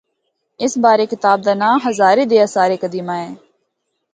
[0.63, 3.29] اس بارے کتاب دا ناں ’ہزارے دے آثار قدیمہ‘ اے۔